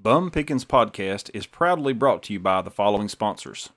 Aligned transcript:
Bum 0.00 0.30
Pickins 0.30 0.64
Podcast 0.64 1.28
is 1.34 1.46
proudly 1.46 1.92
brought 1.92 2.22
to 2.22 2.32
you 2.32 2.38
by 2.38 2.62
the 2.62 2.70
following 2.70 3.08
sponsors. 3.08 3.70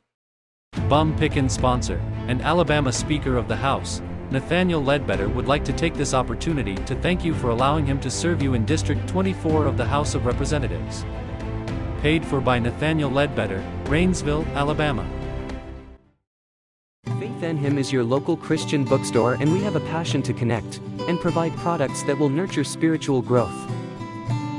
Bum 0.87 1.17
Pickins 1.17 1.49
sponsor 1.49 1.99
and 2.27 2.43
Alabama 2.43 2.91
Speaker 2.91 3.37
of 3.37 3.47
the 3.47 3.55
House, 3.55 4.03
Nathaniel 4.29 4.83
Ledbetter 4.83 5.27
would 5.27 5.47
like 5.47 5.65
to 5.65 5.73
take 5.73 5.95
this 5.95 6.13
opportunity 6.13 6.75
to 6.75 6.93
thank 6.93 7.25
you 7.25 7.33
for 7.33 7.49
allowing 7.49 7.87
him 7.87 7.99
to 8.01 8.11
serve 8.11 8.43
you 8.43 8.53
in 8.53 8.65
District 8.65 9.05
24 9.07 9.65
of 9.65 9.77
the 9.77 9.85
House 9.85 10.13
of 10.13 10.27
Representatives. 10.27 11.05
Paid 12.01 12.23
for 12.23 12.39
by 12.39 12.59
Nathaniel 12.59 13.09
Ledbetter, 13.09 13.63
Rainsville, 13.85 14.45
Alabama. 14.53 15.09
Faith 17.19 17.41
and 17.41 17.57
Him 17.57 17.79
is 17.79 17.91
your 17.91 18.03
local 18.03 18.37
Christian 18.37 18.83
bookstore, 18.83 19.33
and 19.33 19.51
we 19.51 19.63
have 19.63 19.75
a 19.75 19.87
passion 19.89 20.21
to 20.21 20.33
connect 20.33 20.81
and 21.07 21.19
provide 21.19 21.55
products 21.57 22.03
that 22.03 22.19
will 22.19 22.29
nurture 22.29 22.63
spiritual 22.63 23.23
growth. 23.23 23.70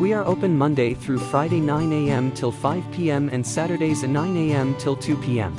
We 0.00 0.14
are 0.14 0.24
open 0.24 0.56
Monday 0.56 0.94
through 0.94 1.18
Friday 1.18 1.60
9 1.60 1.92
a.m. 1.92 2.32
till 2.32 2.50
5 2.50 2.90
p.m. 2.92 3.28
and 3.28 3.46
Saturdays 3.46 4.02
9 4.02 4.36
a.m. 4.36 4.74
till 4.78 4.96
2 4.96 5.16
p.m. 5.18 5.54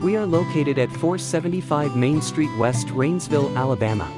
We 0.00 0.16
are 0.16 0.24
located 0.24 0.78
at 0.78 0.90
475 0.90 1.96
Main 1.96 2.22
Street 2.22 2.50
West, 2.58 2.88
Rainsville, 2.88 3.54
Alabama. 3.54 4.10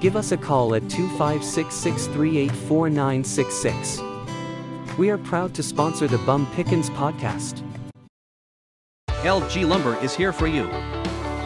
Give 0.00 0.14
us 0.14 0.30
a 0.30 0.36
call 0.36 0.76
at 0.76 0.88
256 0.88 1.74
638 1.74 2.52
4966. 2.52 4.00
We 4.96 5.10
are 5.10 5.18
proud 5.18 5.52
to 5.54 5.62
sponsor 5.62 6.06
the 6.06 6.18
Bum 6.18 6.46
Pickins 6.54 6.88
podcast. 6.90 7.64
LG 9.08 9.68
Lumber 9.68 9.96
is 10.04 10.14
here 10.14 10.32
for 10.32 10.46
you. 10.46 10.70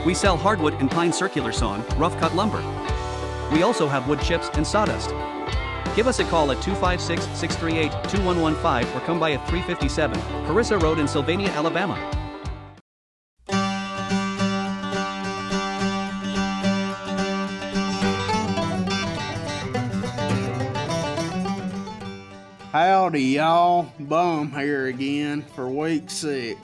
We 0.05 0.13
sell 0.13 0.37
hardwood 0.37 0.75
and 0.75 0.91
pine 0.91 1.15
circular 1.15 1.51
sawn, 1.51 1.83
rough 1.97 2.17
cut 2.21 2.35
lumber. 2.35 2.63
We 3.51 3.63
also 3.63 3.89
have 3.89 4.07
wood 4.07 4.21
chips 4.21 4.51
and 4.53 4.67
sawdust. 4.67 5.15
Give 5.95 6.09
us 6.09 6.19
a 6.19 6.25
call 6.25 6.51
at 6.51 6.61
256 6.61 7.23
638 7.39 7.93
2115 8.11 8.97
or 8.97 9.01
come 9.07 9.21
by 9.21 9.33
at 9.33 9.49
357 9.49 10.19
Harissa 10.47 10.83
Road 10.83 10.99
in 10.99 11.07
Sylvania, 11.07 11.49
Alabama. 11.51 11.95
Howdy, 22.73 23.23
y'all. 23.23 23.93
Bum 24.01 24.51
here 24.51 24.87
again 24.87 25.43
for 25.43 25.69
week 25.69 26.11
six. 26.11 26.59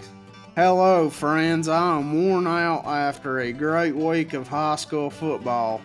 Hello, 0.57 1.09
friends. 1.09 1.69
I'm 1.69 2.27
worn 2.27 2.49
out 2.49 2.85
after 2.85 3.39
a 3.39 3.53
great 3.53 3.95
week 3.95 4.33
of 4.33 4.49
high 4.49 4.75
school 4.75 5.09
football. 5.09 5.81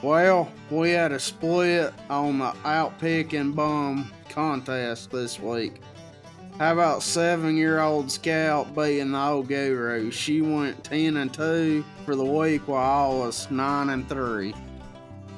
Well, 0.00 0.48
we 0.70 0.90
had 0.90 1.10
a 1.10 1.18
split 1.18 1.92
on 2.08 2.38
the 2.38 2.52
outpicking 2.62 3.56
bum 3.56 4.12
contest 4.28 5.10
this 5.10 5.40
week. 5.40 5.80
How 6.60 6.72
about 6.72 7.02
seven 7.02 7.56
year 7.56 7.80
old 7.80 8.10
Scout 8.10 8.76
beating 8.76 9.10
the 9.10 9.18
old 9.18 9.48
guru? 9.48 10.12
She 10.12 10.40
went 10.40 10.84
10 10.84 11.16
and 11.16 11.34
2 11.34 11.84
for 12.04 12.14
the 12.14 12.24
week 12.24 12.68
while 12.68 13.12
I 13.12 13.14
was 13.26 13.50
9 13.50 13.90
and 13.90 14.08
3. 14.08 14.54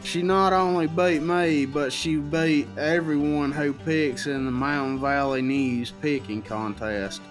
She 0.03 0.23
not 0.23 0.53
only 0.53 0.87
beat 0.87 1.23
me, 1.23 1.65
but 1.65 1.91
she 1.91 2.17
beat 2.17 2.69
everyone 2.77 3.53
who 3.53 3.73
picks 3.73 4.27
in 4.27 4.45
the 4.45 4.51
Mountain 4.51 4.99
Valley 4.99 5.41
News 5.41 5.93
picking 6.03 6.43
contest. 6.43 7.23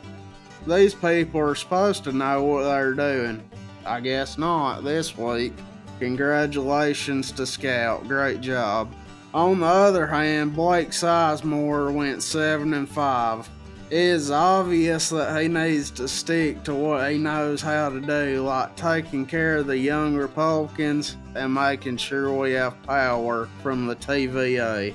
These 0.65 0.95
people 0.95 1.41
are 1.41 1.55
supposed 1.55 2.03
to 2.05 2.11
know 2.11 2.43
what 2.43 2.63
they're 2.63 2.93
doing. 2.93 3.47
I 3.85 3.99
guess 3.99 4.37
not 4.39 4.83
this 4.83 5.15
week. 5.15 5.53
Congratulations 5.99 7.31
to 7.33 7.45
Scout, 7.45 8.07
great 8.07 8.39
job. 8.39 8.93
On 9.33 9.59
the 9.59 9.65
other 9.65 10.07
hand, 10.07 10.55
Blake 10.55 10.89
Sizemore 10.89 11.93
went 11.93 12.23
7 12.23 12.73
and 12.73 12.89
5. 12.89 13.49
It 13.89 13.97
is 13.97 14.31
obvious 14.31 15.09
that 15.09 15.41
he 15.41 15.47
needs 15.47 15.91
to 15.91 16.07
stick 16.07 16.63
to 16.63 16.73
what 16.73 17.11
he 17.11 17.17
knows 17.17 17.61
how 17.61 17.89
to 17.89 17.99
do, 17.99 18.43
like 18.43 18.75
taking 18.75 19.25
care 19.25 19.57
of 19.57 19.67
the 19.67 19.77
young 19.77 20.15
Republicans 20.15 21.17
and 21.35 21.53
making 21.53 21.97
sure 21.97 22.31
we 22.31 22.53
have 22.53 22.81
power 22.83 23.49
from 23.61 23.87
the 23.87 23.95
TVA. 23.95 24.93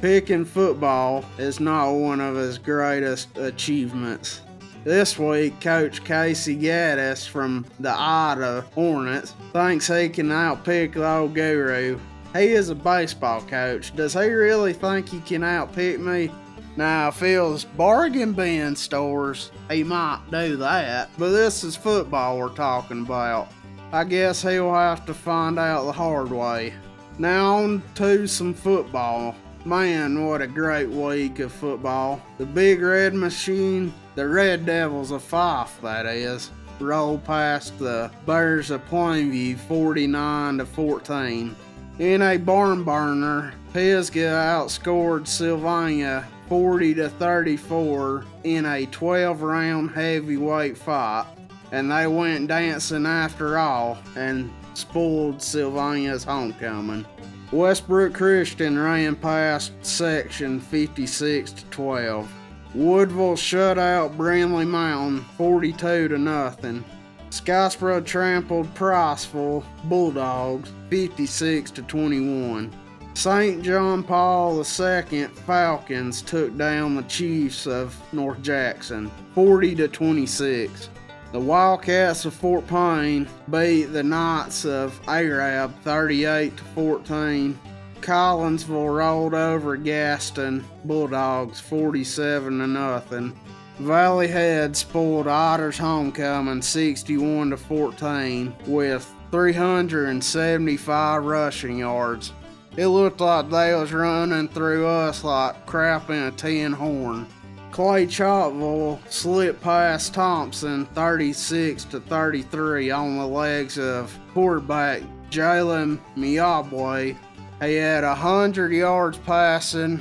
Picking 0.00 0.44
football 0.44 1.24
is 1.38 1.60
not 1.60 1.92
one 1.92 2.20
of 2.20 2.34
his 2.34 2.58
greatest 2.58 3.38
achievements. 3.38 4.42
This 4.82 5.18
week, 5.18 5.60
Coach 5.60 6.02
Casey 6.04 6.56
Gaddis 6.56 7.28
from 7.28 7.66
the 7.80 7.90
Ider 7.90 8.62
Hornets 8.74 9.34
thinks 9.52 9.88
he 9.88 10.08
can 10.08 10.30
outpick 10.30 10.94
the 10.94 11.06
old 11.06 11.34
guru. 11.34 11.98
He 12.32 12.46
is 12.46 12.70
a 12.70 12.74
baseball 12.74 13.42
coach. 13.42 13.94
Does 13.94 14.14
he 14.14 14.26
really 14.30 14.72
think 14.72 15.10
he 15.10 15.20
can 15.20 15.42
outpick 15.42 15.98
me? 15.98 16.32
Now, 16.78 17.12
was 17.20 17.66
bargain 17.66 18.32
bin 18.32 18.74
stores, 18.74 19.50
he 19.70 19.84
might 19.84 20.22
do 20.30 20.56
that, 20.56 21.10
but 21.18 21.28
this 21.28 21.62
is 21.62 21.76
football 21.76 22.38
we're 22.38 22.48
talking 22.48 23.02
about. 23.02 23.52
I 23.92 24.04
guess 24.04 24.40
he'll 24.40 24.72
have 24.72 25.04
to 25.04 25.12
find 25.12 25.58
out 25.58 25.84
the 25.84 25.92
hard 25.92 26.30
way. 26.30 26.72
Now, 27.18 27.56
on 27.56 27.82
to 27.96 28.26
some 28.26 28.54
football. 28.54 29.34
Man, 29.66 30.24
what 30.26 30.40
a 30.40 30.46
great 30.46 30.88
week 30.88 31.38
of 31.40 31.52
football. 31.52 32.22
The 32.38 32.46
Big 32.46 32.80
Red 32.80 33.12
Machine, 33.12 33.92
the 34.20 34.28
Red 34.28 34.66
Devils 34.66 35.12
of 35.12 35.22
Fyffe, 35.22 35.80
that 35.80 36.04
is, 36.04 36.50
rolled 36.78 37.24
past 37.24 37.78
the 37.78 38.10
Bears 38.26 38.70
of 38.70 38.86
Plainview 38.90 39.56
49 39.60 40.58
to 40.58 40.66
14. 40.66 41.56
In 42.00 42.20
a 42.20 42.36
barn 42.36 42.84
burner, 42.84 43.54
Pisgah 43.72 44.20
outscored 44.20 45.26
Sylvania 45.26 46.28
40 46.50 46.96
to 46.96 47.08
34 47.08 48.26
in 48.44 48.66
a 48.66 48.84
12 48.84 49.40
round 49.40 49.90
heavyweight 49.92 50.76
fight, 50.76 51.24
and 51.72 51.90
they 51.90 52.06
went 52.06 52.48
dancing 52.48 53.06
after 53.06 53.56
all 53.56 53.96
and 54.16 54.52
spoiled 54.74 55.40
Sylvania's 55.40 56.24
homecoming. 56.24 57.06
Westbrook 57.52 58.12
Christian 58.12 58.78
ran 58.78 59.16
past 59.16 59.72
section 59.80 60.60
56 60.60 61.52
to 61.52 61.64
12. 61.64 62.30
Woodville 62.74 63.36
shut 63.36 63.78
out 63.78 64.16
Brindlee 64.16 64.66
Mountain 64.66 65.24
42 65.36 66.08
to 66.08 66.18
nothing. 66.18 66.84
Scottsboro 67.30 68.04
trampled 68.04 68.72
Priceville 68.74 69.64
Bulldogs 69.84 70.70
56 70.88 71.70
to 71.72 71.82
21. 71.82 72.72
St. 73.14 73.62
John 73.62 74.02
Paul 74.02 74.58
II 74.58 75.24
Falcons 75.26 76.22
took 76.22 76.56
down 76.56 76.94
the 76.94 77.02
Chiefs 77.02 77.66
of 77.66 77.96
North 78.12 78.40
Jackson 78.40 79.10
40 79.34 79.74
to 79.76 79.88
26. 79.88 80.88
The 81.32 81.40
Wildcats 81.40 82.24
of 82.24 82.34
Fort 82.34 82.66
Payne 82.66 83.28
beat 83.50 83.86
the 83.86 84.02
Knights 84.02 84.64
of 84.64 85.00
Arab 85.06 85.72
38 85.82 86.56
to 86.56 86.64
14. 86.64 87.58
Collinsville 88.00 88.96
rolled 88.96 89.34
over 89.34 89.76
Gaston 89.76 90.64
Bulldogs 90.84 91.60
47 91.60 92.58
to 92.58 92.66
nothing. 92.66 93.38
Valley 93.78 94.28
Head 94.28 94.76
spoiled 94.76 95.26
Ider's 95.26 95.78
homecoming 95.78 96.60
61 96.60 97.50
to 97.50 97.56
14 97.56 98.54
with 98.66 99.10
375 99.30 101.24
rushing 101.24 101.78
yards. 101.78 102.32
It 102.76 102.88
looked 102.88 103.20
like 103.20 103.48
they 103.50 103.74
was 103.74 103.92
running 103.92 104.48
through 104.48 104.86
us 104.86 105.24
like 105.24 105.66
crap 105.66 106.10
in 106.10 106.24
a 106.24 106.30
tin 106.30 106.72
horn. 106.72 107.26
Clay 107.72 108.06
Chalkville 108.06 108.98
slipped 109.10 109.62
past 109.62 110.12
Thompson 110.12 110.86
36 110.86 111.84
to 111.84 112.00
33 112.00 112.90
on 112.90 113.16
the 113.16 113.26
legs 113.26 113.78
of 113.78 114.16
quarterback 114.34 115.02
Jalen 115.30 115.98
Miabwe. 116.16 117.16
He 117.60 117.74
had 117.74 118.04
100 118.04 118.72
yards 118.72 119.18
passing 119.18 120.00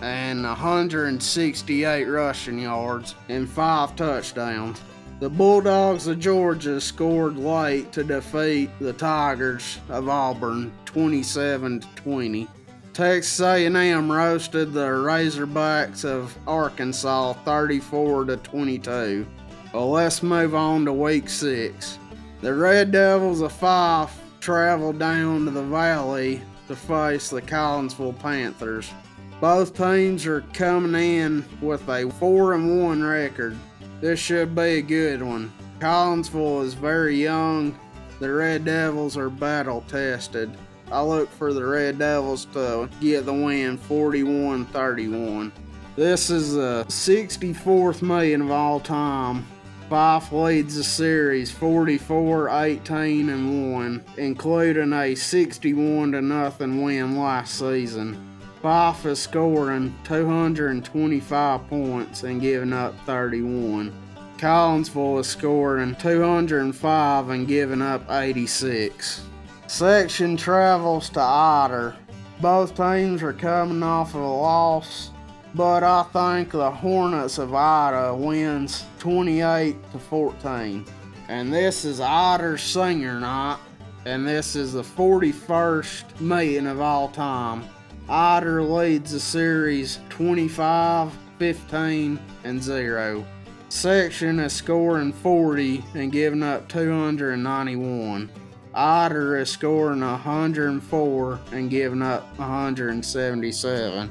and 0.00 0.44
168 0.44 2.04
rushing 2.04 2.58
yards 2.60 3.16
and 3.28 3.48
five 3.48 3.96
touchdowns. 3.96 4.80
The 5.18 5.28
Bulldogs 5.28 6.06
of 6.06 6.20
Georgia 6.20 6.80
scored 6.80 7.36
late 7.36 7.92
to 7.92 8.04
defeat 8.04 8.70
the 8.80 8.92
Tigers 8.92 9.78
of 9.88 10.08
Auburn 10.08 10.72
27 10.86 11.80
20. 11.96 12.48
Texas 12.92 13.40
A&M 13.40 14.10
roasted 14.10 14.72
the 14.72 14.86
Razorbacks 14.86 16.04
of 16.04 16.36
Arkansas 16.46 17.32
34 17.44 18.24
to 18.26 18.36
22. 18.38 19.26
Well, 19.74 19.90
let's 19.90 20.22
move 20.22 20.54
on 20.54 20.84
to 20.84 20.92
week 20.92 21.28
6. 21.28 21.98
The 22.40 22.54
Red 22.54 22.92
Devils 22.92 23.40
of 23.40 23.52
Fyffe 23.52 24.12
traveled 24.40 24.98
down 24.98 25.44
to 25.44 25.50
the 25.50 25.62
valley 25.62 26.40
to 26.70 26.76
face 26.76 27.30
the 27.30 27.42
Collinsville 27.42 28.16
Panthers. 28.20 28.92
Both 29.40 29.76
teams 29.76 30.24
are 30.24 30.42
coming 30.52 30.94
in 30.94 31.44
with 31.60 31.88
a 31.88 32.08
4 32.08 32.54
and 32.54 32.80
1 32.80 33.02
record. 33.02 33.56
This 34.00 34.20
should 34.20 34.54
be 34.54 34.78
a 34.78 34.82
good 34.82 35.20
one. 35.20 35.52
Collinsville 35.80 36.64
is 36.64 36.74
very 36.74 37.20
young. 37.20 37.76
The 38.20 38.30
Red 38.32 38.64
Devils 38.64 39.16
are 39.16 39.30
battle 39.30 39.84
tested. 39.88 40.56
I 40.92 41.02
look 41.02 41.28
for 41.32 41.52
the 41.52 41.64
Red 41.64 41.98
Devils 41.98 42.44
to 42.52 42.88
get 43.00 43.26
the 43.26 43.34
win 43.34 43.76
41 43.76 44.66
31. 44.66 45.52
This 45.96 46.30
is 46.30 46.54
the 46.54 46.84
64th 46.86 48.00
million 48.00 48.42
of 48.42 48.52
all 48.52 48.78
time. 48.78 49.44
Fyffe 49.90 50.30
leads 50.30 50.76
the 50.76 50.84
series 50.84 51.50
44, 51.50 52.48
18, 52.48 53.28
and 53.28 53.72
1, 53.72 54.04
including 54.18 54.92
a 54.92 55.16
61 55.16 56.12
to 56.12 56.22
nothing 56.22 56.80
win 56.80 57.18
last 57.18 57.58
season. 57.58 58.16
Fyffe 58.62 59.06
is 59.06 59.18
scoring 59.18 59.92
225 60.04 61.66
points 61.66 62.22
and 62.22 62.40
giving 62.40 62.72
up 62.72 62.94
31. 63.04 63.92
Collinsville 64.36 65.18
is 65.18 65.26
scoring 65.26 65.96
205 65.96 67.28
and 67.30 67.48
giving 67.48 67.82
up 67.82 68.08
86. 68.08 69.24
Section 69.66 70.36
travels 70.36 71.10
to 71.10 71.20
Ider. 71.20 71.96
Both 72.40 72.76
teams 72.76 73.24
are 73.24 73.32
coming 73.32 73.82
off 73.82 74.14
of 74.14 74.20
a 74.20 74.24
loss, 74.24 75.10
but 75.54 75.82
I 75.82 76.04
think 76.04 76.52
the 76.52 76.70
Hornets 76.70 77.38
of 77.38 77.54
Ider 77.54 78.14
wins 78.14 78.84
28 78.98 79.76
to 79.92 79.98
14. 79.98 80.84
And 81.28 81.52
this 81.52 81.84
is 81.84 82.00
Ider's 82.00 82.62
senior 82.62 83.18
night, 83.20 83.58
and 84.04 84.26
this 84.26 84.56
is 84.56 84.72
the 84.72 84.82
41st 84.82 86.20
meeting 86.20 86.66
of 86.66 86.80
all 86.80 87.08
time. 87.08 87.64
Ider 88.08 88.62
leads 88.62 89.12
the 89.12 89.20
series 89.20 89.98
25, 90.08 91.16
15, 91.38 92.18
and 92.44 92.62
0. 92.62 93.24
Section 93.68 94.40
is 94.40 94.52
scoring 94.52 95.12
40 95.12 95.84
and 95.94 96.10
giving 96.10 96.42
up 96.42 96.68
291. 96.68 98.30
Ider 98.74 99.36
is 99.36 99.50
scoring 99.50 100.00
104 100.00 101.40
and 101.52 101.70
giving 101.70 102.02
up 102.02 102.36
177. 102.38 104.10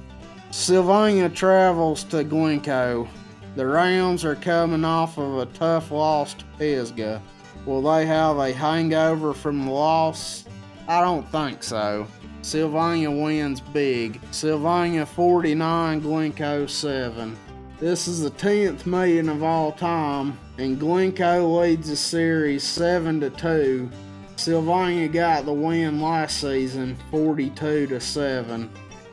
Sylvania 0.52 1.30
travels 1.30 2.04
to 2.06 2.24
Glencoe. 2.24 3.08
The 3.56 3.68
Rams 3.68 4.26
are 4.26 4.36
coming 4.36 4.84
off 4.84 5.20
of 5.20 5.38
a 5.38 5.46
tough 5.46 5.92
loss 5.92 6.34
to 6.34 6.46
Pisgah. 6.58 7.22
Will 7.68 7.84
they 7.84 8.08
have 8.08 8.40
a 8.40 8.52
hangover 8.52 9.34
from 9.36 9.66
the 9.66 9.72
loss? 9.72 10.46
I 10.88 11.02
don't 11.02 11.30
think 11.32 11.62
so. 11.62 12.08
Sylvania 12.42 13.12
wins 13.12 13.62
big. 13.62 14.20
Sylvania 14.32 15.06
49, 15.06 16.00
Glencoe 16.00 16.66
7. 16.66 17.38
This 17.80 18.08
is 18.08 18.22
the 18.22 18.32
10th 18.32 18.88
million 18.88 19.30
of 19.30 19.44
all 19.44 19.72
time, 19.72 20.38
and 20.58 20.80
Glencoe 20.80 21.48
leads 21.48 21.90
the 21.90 21.96
series 21.96 22.64
7 22.64 23.20
to 23.20 23.30
2. 23.30 23.90
Sylvania 24.36 25.08
got 25.08 25.46
the 25.46 25.54
win 25.54 26.02
last 26.02 26.42
season 26.42 26.98
42 27.12 27.86
to 27.86 28.00
7. 28.00 28.70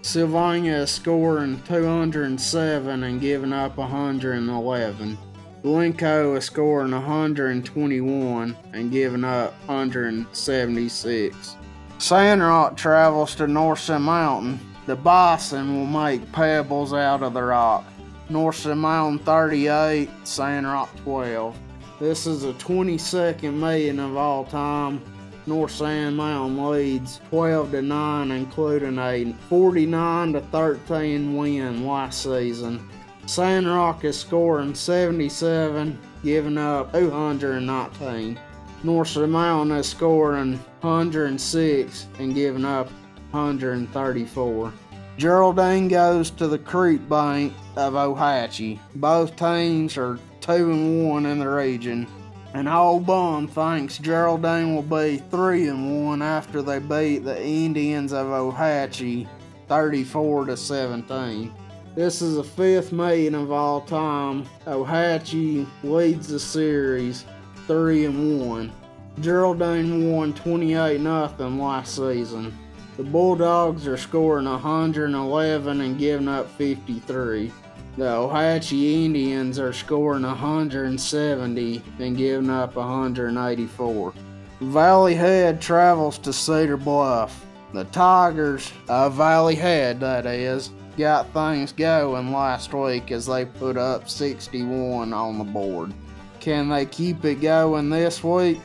Sylvania 0.07 0.87
scoring 0.87 1.61
207 1.67 3.03
and 3.03 3.21
giving 3.21 3.53
up 3.53 3.77
111. 3.77 5.19
Glencoe 5.65 6.37
is 6.37 6.45
scoring 6.45 6.93
121 6.93 8.57
and 8.73 8.93
giving 8.93 9.25
up 9.25 9.53
176. 9.67 11.57
Sandrock 11.99 12.77
travels 12.77 13.35
to 13.35 13.49
North 13.49 13.89
Mountain. 13.89 14.61
The 14.87 14.95
bison 14.95 15.77
will 15.77 15.87
make 15.87 16.31
pebbles 16.31 16.93
out 16.93 17.25
of 17.25 17.35
the 17.35 17.43
rock. 17.43 17.85
North 18.31 18.65
Mountain 18.65 19.19
38, 19.25 20.09
Sandrock 20.23 20.95
12. 20.99 21.59
This 21.99 22.29
is 22.29 22.43
the 22.43 22.53
22nd 22.53 23.55
million 23.55 23.99
of 23.99 24.17
all 24.17 24.45
time. 24.45 25.03
North 25.49 25.71
Sand 25.71 26.17
Mountain 26.17 26.71
leads 26.71 27.21
12 27.31 27.71
to 27.71 27.83
9, 27.83 28.31
including 28.33 28.99
a 28.99 29.33
49 29.49 30.33
to 30.33 30.41
13 30.41 31.37
win 31.37 31.87
last 31.87 32.25
season. 32.25 32.89
Sandrock 33.27 34.05
is 34.05 34.19
scoring 34.19 34.75
77, 34.75 35.97
giving 36.25 36.59
up 36.59 36.93
219. 36.93 38.41
North 38.83 39.17
Mountain 39.17 39.77
is 39.77 39.89
scoring 39.89 40.59
106 40.81 42.07
and 42.19 42.35
giving 42.35 42.65
up 42.65 42.91
134. 43.31 44.73
Geraldine 45.17 45.89
goes 45.89 46.31
to 46.31 46.49
the 46.49 46.59
Creek 46.59 47.09
Bank 47.09 47.55
of 47.77 47.95
Ohatchee. 47.95 48.81
Both 48.97 49.37
teams 49.37 49.97
are 49.97 50.19
2 50.41 50.53
and 50.53 51.09
1 51.09 51.27
in 51.27 51.39
the 51.39 51.49
region. 51.49 52.09
And 52.57 52.71
Old 52.71 53.05
Bum 53.05 53.49
thinks 53.49 53.99
Geraldine 53.99 54.75
will 54.75 54.81
be 54.81 55.19
3 55.31 55.69
and 55.69 56.07
1 56.07 56.23
after 56.23 56.63
they 56.63 56.79
beat 56.79 57.19
the 57.19 57.39
Indians 57.39 58.15
of 58.15 58.29
Ohatchee 58.29 59.29
34 59.69 60.47
to 60.47 60.57
17. 60.57 61.55
This 61.95 62.23
is 62.23 62.37
the 62.37 62.45
fifth 62.45 62.93
meeting 62.93 63.35
of 63.35 63.53
all 63.53 63.83
time. 63.83 64.47
Ohatchee 64.67 65.67
leads 65.83 66.29
the 66.29 66.41
series 66.41 67.27
3 67.67 68.07
and 68.07 68.49
1. 68.49 68.73
Geraldine 69.21 70.11
won 70.11 70.33
28 70.33 70.99
0 70.99 71.29
last 71.39 71.95
season. 71.95 72.57
The 72.97 73.05
Bulldogs 73.05 73.87
are 73.87 73.99
scoring 73.99 74.47
111 74.47 75.81
and 75.83 75.99
giving 75.99 76.29
up 76.29 76.49
53. 76.53 77.53
The 77.97 78.05
Ohatchee 78.05 79.07
Indians 79.07 79.59
are 79.59 79.73
scoring 79.73 80.25
170 80.25 81.83
and 81.99 82.17
giving 82.17 82.51
up 82.51 82.77
184. 82.77 84.13
Valley 84.61 85.15
Head 85.15 85.63
travels 85.63 86.19
to 86.19 86.31
Cedar 86.31 86.77
Bluff. 86.77 87.47
The 87.73 87.85
Tigers 87.85 88.71
of 88.91 89.15
Valley 89.15 89.55
Head, 89.55 90.01
that 90.01 90.27
is, 90.27 90.73
got 90.99 91.33
things 91.33 91.73
going 91.73 92.33
last 92.33 92.75
week 92.75 93.11
as 93.13 93.25
they 93.25 93.47
put 93.47 93.79
up 93.79 94.11
61 94.11 95.15
on 95.15 95.39
the 95.39 95.45
board. 95.45 95.95
Can 96.39 96.69
they 96.69 96.85
keep 96.85 97.25
it 97.25 97.37
going 97.37 97.89
this 97.89 98.23
week? 98.23 98.61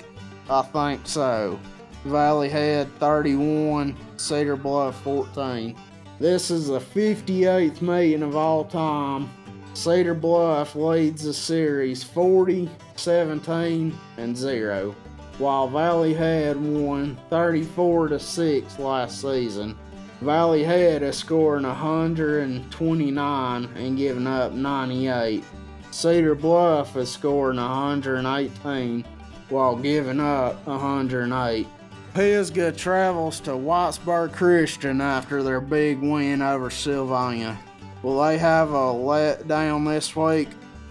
I 0.50 0.62
think 0.62 1.08
so. 1.08 1.58
Valley 2.04 2.50
Head 2.50 2.94
31, 3.00 3.96
Cedar 4.18 4.58
Bluff 4.58 5.02
14. 5.04 5.74
This 6.22 6.52
is 6.52 6.68
the 6.68 6.80
58th 6.80 7.82
meeting 7.82 8.22
of 8.22 8.36
all 8.36 8.64
time. 8.64 9.28
Cedar 9.74 10.14
Bluff 10.14 10.76
leads 10.76 11.24
the 11.24 11.34
series 11.34 12.04
40, 12.04 12.70
17, 12.96 13.98
and 14.18 14.38
0, 14.38 14.96
while 15.40 15.68
Valley 15.68 16.14
Head 16.14 16.58
won 16.58 17.18
34 17.32 18.10
to 18.10 18.20
6 18.20 18.78
last 18.78 19.20
season. 19.20 19.76
Valley 20.22 20.64
Head 20.64 21.02
is 21.02 21.18
scoring 21.18 21.64
129 21.66 23.64
and 23.76 23.98
giving 23.98 24.28
up 24.28 24.52
98. 24.52 25.44
Cedar 25.90 26.36
Bluff 26.36 26.96
is 26.98 27.12
scoring 27.12 27.58
118 27.58 29.04
while 29.50 29.76
giving 29.76 30.20
up 30.20 30.68
108. 30.68 31.66
Pisgah 32.14 32.74
travels 32.74 33.40
to 33.40 33.52
Whitesburg 33.52 34.34
Christian 34.34 35.00
after 35.00 35.42
their 35.42 35.62
big 35.62 36.02
win 36.02 36.42
over 36.42 36.70
Sylvania. 36.70 37.58
Will 38.04 38.22
they 38.22 38.38
have 38.38 38.72
a 38.72 38.74
letdown 38.74 39.88
this 39.88 40.14
week? 40.14 40.50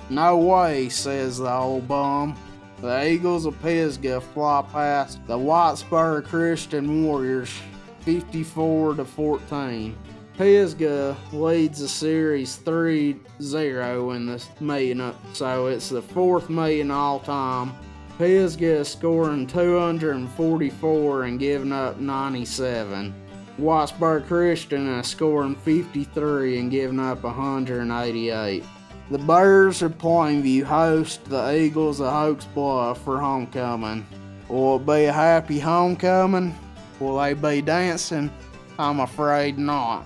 No 0.09 0.39
way, 0.39 0.89
says 0.89 1.37
the 1.37 1.53
old 1.53 1.87
bum. 1.87 2.39
The 2.81 3.07
Eagles 3.07 3.45
of 3.45 3.61
Pisgah 3.61 4.23
fly 4.23 4.65
past 4.73 5.19
the 5.27 5.37
Whitesburg 5.37 6.25
Christian 6.25 7.05
Warriors 7.05 7.53
54 8.00 8.95
to 8.95 9.05
14. 9.05 9.95
Pisgah 10.39 11.15
leads 11.33 11.81
the 11.81 11.89
series 11.89 12.57
3-0 12.61 14.17
in 14.17 14.25
the 14.25 14.43
meeting, 14.59 15.15
so 15.35 15.67
it's 15.67 15.91
the 15.91 16.00
fourth 16.00 16.49
meeting 16.49 16.91
all 16.91 17.21
time 17.21 17.75
Pisgah 18.21 18.85
scoring 18.85 19.47
244 19.47 21.23
and 21.23 21.39
giving 21.41 21.73
up 21.73 21.99
97. 21.99 23.15
Whitesburg 23.59 24.27
Christian 24.27 24.87
is 24.99 25.07
scoring 25.07 25.55
53 25.55 26.59
and 26.59 26.71
giving 26.71 27.00
up 27.00 27.23
188. 27.23 28.62
The 29.11 29.19
Bears 29.19 29.81
of 29.81 29.97
Plainview 29.97 30.65
host 30.65 31.25
the 31.25 31.57
Eagles 31.57 32.00
of 32.00 32.12
Oaks 32.12 32.45
Bluff 32.45 33.03
for 33.03 33.19
homecoming. 33.19 34.07
Will 34.50 34.77
it 34.77 34.85
be 34.85 35.07
a 35.07 35.12
happy 35.15 35.59
homecoming? 35.59 36.55
Will 37.00 37.17
they 37.17 37.33
be 37.33 37.62
dancing? 37.62 38.31
I'm 38.79 39.00
afraid 39.00 39.57
not. 39.57 40.05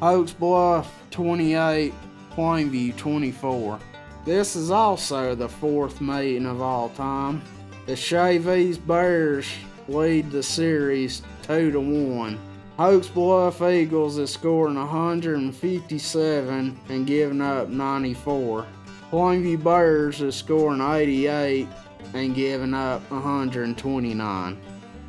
Oaks 0.00 0.32
Bluff 0.32 0.94
28, 1.10 1.92
Plainview 2.30 2.96
24. 2.96 3.80
This 4.28 4.54
is 4.56 4.70
also 4.70 5.34
the 5.34 5.48
fourth 5.48 6.02
meeting 6.02 6.44
of 6.44 6.60
all 6.60 6.90
time. 6.90 7.40
The 7.86 7.94
Chaves 7.94 8.76
Bears 8.86 9.50
lead 9.88 10.30
the 10.30 10.42
series 10.42 11.22
2 11.44 11.72
to 11.72 11.80
1. 11.80 12.38
Oaks 12.78 13.08
Bluff 13.08 13.62
Eagles 13.62 14.18
is 14.18 14.30
scoring 14.30 14.74
157 14.74 16.80
and 16.90 17.06
giving 17.06 17.40
up 17.40 17.70
94. 17.70 18.66
Plainview 19.10 19.64
Bears 19.64 20.20
is 20.20 20.36
scoring 20.36 20.82
88 20.82 21.66
and 22.12 22.34
giving 22.34 22.74
up 22.74 23.10
129. 23.10 24.60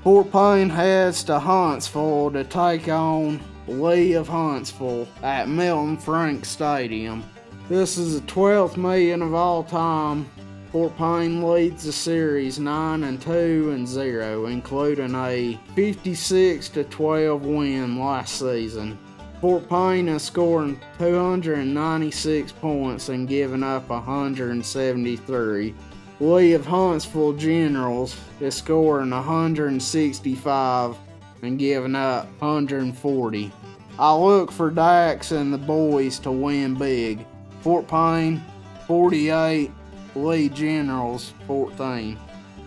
Fort 0.01 0.31
Payne 0.31 0.69
heads 0.69 1.25
to 1.25 1.39
Huntsville 1.39 2.31
to 2.31 2.45
take 2.45 2.87
on 2.87 3.41
Lee 3.67 4.13
of 4.13 4.29
Huntsville 4.29 5.09
at 5.21 5.49
Milton 5.49 5.97
Frank 5.97 6.45
Stadium. 6.45 7.21
This 7.69 7.99
is 7.99 8.19
the 8.19 8.25
12th 8.25 8.77
million 8.77 9.21
of 9.21 9.35
all 9.35 9.63
time. 9.63 10.27
Fort 10.71 10.97
Payne 10.97 11.43
leads 11.43 11.83
the 11.83 11.91
series 11.91 12.57
9 12.57 13.03
and 13.03 13.21
2 13.21 13.73
and 13.75 13.87
0, 13.87 14.47
including 14.47 15.13
a 15.13 15.59
56 15.75 16.69
to 16.69 16.83
12 16.85 17.45
win 17.45 17.99
last 17.99 18.39
season. 18.39 18.97
Fort 19.39 19.69
Payne 19.69 20.07
is 20.07 20.23
scoring 20.23 20.81
296 20.97 22.51
points 22.53 23.09
and 23.09 23.27
giving 23.27 23.61
up 23.61 23.87
173. 23.89 25.75
Lee 26.21 26.53
of 26.53 26.65
Huntsville 26.65 27.33
Generals 27.33 28.19
is 28.39 28.55
scoring 28.55 29.11
165 29.11 30.97
and 31.43 31.59
giving 31.59 31.93
up 31.93 32.25
140. 32.39 33.51
I 33.99 34.15
look 34.15 34.51
for 34.51 34.71
Dax 34.71 35.31
and 35.31 35.53
the 35.53 35.59
boys 35.59 36.17
to 36.19 36.31
win 36.31 36.73
big. 36.73 37.27
Fort 37.61 37.87
Payne 37.87 38.43
48, 38.87 39.71
Lee 40.15 40.49
Generals 40.49 41.33
14. 41.47 42.17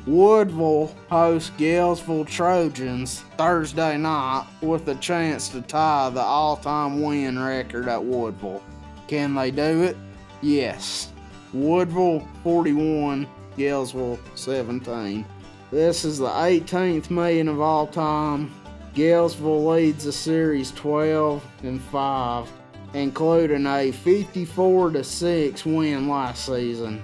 Woodville 0.07 0.93
hosts 1.09 1.53
Gaylesville 1.57 2.27
Trojans 2.27 3.21
Thursday 3.37 3.97
night 3.97 4.47
with 4.61 4.89
a 4.89 4.97
chance 4.97 5.49
to 5.51 5.63
tie 5.63 6.11
the 6.11 6.21
all 6.21 6.57
time 6.57 7.03
win 7.03 7.39
record 7.39 7.89
at 7.89 8.03
Woodville. 8.03 8.63
Can 9.07 9.35
they 9.35 9.53
do 9.53 9.83
it? 9.83 9.97
Yes. 10.41 11.13
Woodville 11.53 12.27
41, 12.43 13.29
Gaylesville 13.57 14.19
17. 14.35 15.25
This 15.71 16.05
is 16.05 16.19
the 16.19 16.27
18th 16.27 17.11
meeting 17.11 17.49
of 17.49 17.61
all 17.61 17.87
time. 17.87 18.51
Gaylesville 18.95 19.67
leads 19.67 20.05
the 20.05 20.13
series 20.13 20.73
12 20.73 21.47
and 21.63 21.81
5, 21.81 22.53
including 22.95 23.67
a 23.67 23.91
54 23.91 24.91
to 24.91 25.05
6 25.05 25.67
win 25.67 26.09
last 26.09 26.47
season. 26.47 27.03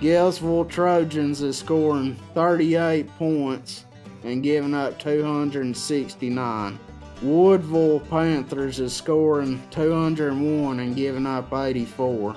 Gaylesville 0.00 0.68
Trojans 0.68 1.42
is 1.42 1.58
scoring 1.58 2.16
38 2.34 3.08
points 3.18 3.84
and 4.24 4.42
giving 4.42 4.74
up 4.74 4.98
269. 4.98 6.78
Woodville 7.22 8.00
Panthers 8.00 8.80
is 8.80 8.92
scoring 8.92 9.62
201 9.70 10.80
and 10.80 10.96
giving 10.96 11.26
up 11.26 11.52
84. 11.52 12.34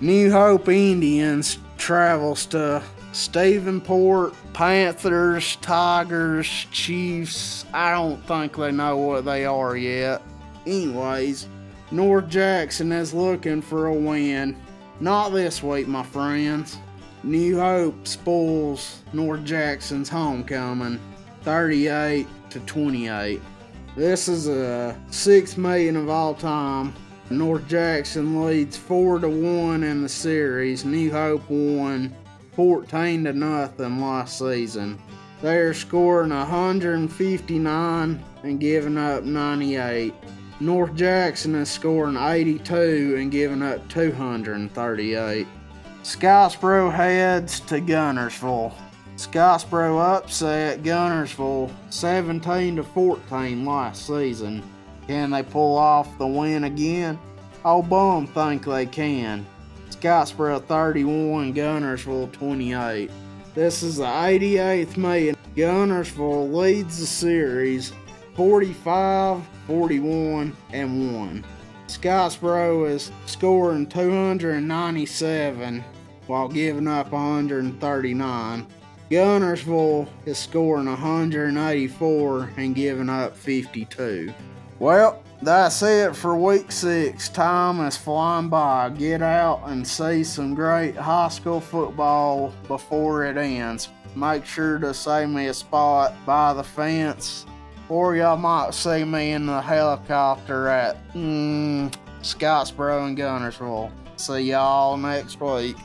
New 0.00 0.30
Hope 0.30 0.68
Indians 0.68 1.58
travels 1.76 2.46
to 2.46 2.80
Stephenport, 3.12 4.34
Panthers, 4.52 5.56
Tigers, 5.56 6.46
Chiefs. 6.70 7.64
I 7.74 7.90
don't 7.92 8.24
think 8.24 8.56
they 8.56 8.70
know 8.70 8.96
what 8.96 9.24
they 9.24 9.44
are 9.44 9.76
yet. 9.76 10.22
Anyways, 10.64 11.48
North 11.92 12.28
Jackson 12.28 12.92
is 12.92 13.12
looking 13.12 13.60
for 13.60 13.86
a 13.86 13.94
win. 13.94 14.56
Not 15.00 15.30
this 15.30 15.60
week, 15.60 15.88
my 15.88 16.04
friends. 16.04 16.78
New 17.24 17.58
Hope 17.58 18.06
spoils 18.06 19.02
North 19.12 19.44
Jackson's 19.44 20.08
homecoming 20.08 21.00
38 21.42 22.28
to 22.50 22.60
28. 22.60 23.42
This 23.96 24.28
is 24.28 24.46
a 24.46 24.96
6 25.10 25.56
million 25.56 25.96
of 25.96 26.08
all 26.08 26.32
time. 26.34 26.94
North 27.28 27.66
Jackson 27.66 28.44
leads 28.44 28.76
4 28.76 29.18
to 29.18 29.28
1 29.28 29.82
in 29.82 30.02
the 30.02 30.08
series. 30.08 30.84
New 30.84 31.10
Hope 31.10 31.50
won 31.50 32.14
14 32.52 33.24
to 33.24 33.32
nothing 33.32 34.00
last 34.00 34.38
season. 34.38 34.96
They're 35.42 35.74
scoring 35.74 36.30
159 36.30 38.24
and 38.44 38.60
giving 38.60 38.96
up 38.96 39.24
98. 39.24 40.14
North 40.62 40.94
Jackson 40.94 41.54
is 41.54 41.70
scoring 41.70 42.18
82 42.18 43.16
and 43.18 43.30
giving 43.32 43.62
up 43.62 43.88
238. 43.88 45.46
Scottsboro 46.02 46.92
heads 46.92 47.60
to 47.60 47.80
Guntersville. 47.80 48.74
Scottsboro 49.16 50.16
upset 50.16 50.82
Guntersville 50.82 51.72
17 51.88 52.76
to 52.76 52.82
14 52.82 53.64
last 53.64 54.06
season. 54.06 54.62
Can 55.06 55.30
they 55.30 55.42
pull 55.42 55.78
off 55.78 56.18
the 56.18 56.26
win 56.26 56.64
again? 56.64 57.18
Old 57.64 57.88
Bum 57.88 58.26
think 58.26 58.66
they 58.66 58.84
can. 58.84 59.46
Scottsboro 59.88 60.62
31, 60.62 61.54
Guntersville 61.54 62.32
28. 62.32 63.10
This 63.54 63.82
is 63.82 63.96
the 63.96 64.04
88th 64.04 64.98
million. 64.98 65.36
Guntersville 65.56 66.52
leads 66.52 67.00
the 67.00 67.06
series 67.06 67.92
45, 68.34 69.46
41, 69.66 70.56
and 70.72 71.14
1. 71.16 71.44
Scottsboro 71.86 72.88
is 72.88 73.10
scoring 73.26 73.86
297 73.86 75.84
while 76.26 76.48
giving 76.48 76.86
up 76.86 77.10
139. 77.10 78.66
Guntersville 79.10 80.08
is 80.24 80.38
scoring 80.38 80.86
184 80.86 82.50
and 82.56 82.74
giving 82.76 83.08
up 83.08 83.36
52. 83.36 84.32
Well, 84.78 85.22
that's 85.42 85.82
it 85.82 86.14
for 86.14 86.36
week 86.36 86.70
six. 86.70 87.28
Time 87.28 87.80
is 87.80 87.96
flying 87.96 88.48
by. 88.48 88.90
Get 88.90 89.20
out 89.20 89.62
and 89.66 89.86
see 89.86 90.22
some 90.22 90.54
great 90.54 90.94
high 90.94 91.28
school 91.28 91.60
football 91.60 92.52
before 92.68 93.24
it 93.24 93.36
ends. 93.36 93.88
Make 94.14 94.44
sure 94.44 94.78
to 94.78 94.94
save 94.94 95.28
me 95.28 95.46
a 95.46 95.54
spot 95.54 96.14
by 96.24 96.54
the 96.54 96.62
fence, 96.62 97.46
or 97.90 98.14
y'all 98.14 98.36
might 98.36 98.72
see 98.72 99.04
me 99.04 99.32
in 99.32 99.46
the 99.46 99.60
helicopter 99.60 100.68
at 100.68 100.96
mm, 101.12 101.92
Scottsboro 102.22 103.08
and 103.08 103.18
Guntersville. 103.18 103.90
See 104.16 104.50
y'all 104.50 104.96
next 104.96 105.40
week. 105.40 105.76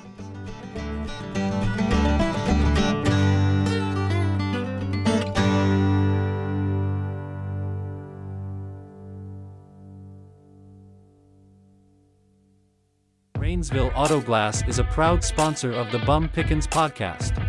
Rainsville 13.38 13.92
Auto 13.96 14.22
Glass 14.22 14.68
is 14.68 14.80
a 14.80 14.84
proud 14.84 15.24
sponsor 15.24 15.72
of 15.72 15.92
the 15.92 16.00
Bum 16.00 16.30
Pickins 16.30 16.68
podcast. 16.68 17.42